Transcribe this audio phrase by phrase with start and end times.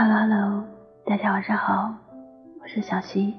[0.00, 0.64] Hello Hello，
[1.04, 1.92] 大家晚上好，
[2.60, 3.34] 我是小溪，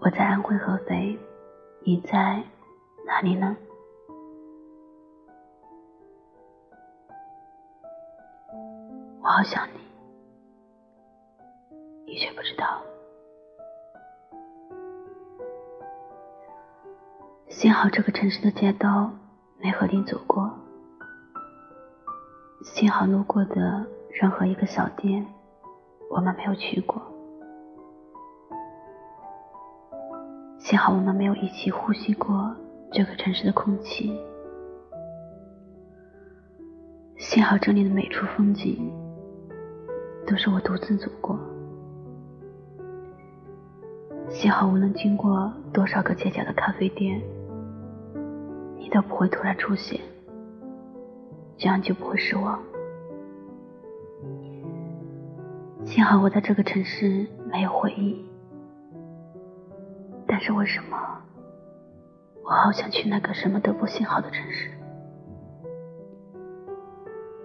[0.00, 1.16] 我在安徽合肥，
[1.84, 2.42] 你在
[3.06, 3.56] 哪里呢？
[9.22, 9.78] 我好想你，
[12.04, 12.82] 你却不知道。
[17.48, 19.12] 幸好这个城市的街道
[19.60, 20.50] 没和你走过，
[22.64, 25.26] 幸好路过的任何一个小店
[26.08, 27.02] 我们没有去过，
[30.56, 32.54] 幸好我们没有一起呼吸过
[32.92, 34.16] 这个城市的空气，
[37.18, 38.88] 幸好这里的每处风景
[40.28, 41.36] 都是我独自走过，
[44.30, 47.20] 幸好无论经过多少个街角的咖啡店。
[48.76, 49.98] 你都不会突然出现，
[51.56, 52.62] 这样就不会失望。
[55.86, 58.24] 幸好我在这个城市没有回忆，
[60.26, 60.96] 但是为什么
[62.42, 64.70] 我好想去那个什么都不信号的城市？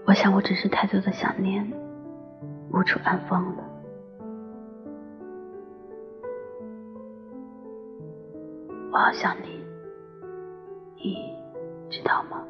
[0.08, 1.72] 我想我只是太多的想念，
[2.74, 3.64] 无处安放了。
[8.92, 9.60] 我好想你。
[11.02, 11.34] 你
[11.90, 12.44] 知道吗？